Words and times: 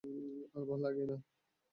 আর 0.55 0.63
ভাল্লেগা 0.69 1.05
না। 1.09 1.17